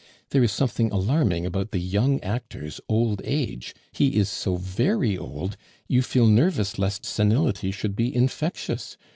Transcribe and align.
There 0.31 0.43
is 0.43 0.51
something 0.51 0.89
alarming 0.91 1.45
about 1.45 1.69
the 1.69 1.77
young 1.77 2.19
actor's 2.23 2.81
old 2.89 3.21
age; 3.23 3.75
he 3.91 4.15
is 4.15 4.29
so 4.29 4.55
very 4.55 5.15
old; 5.15 5.57
you 5.87 6.01
feel 6.01 6.25
nervous 6.25 6.79
lest 6.79 7.05
senility 7.05 7.69
should 7.69 7.95
be 7.95 8.15
infectious. 8.15 8.97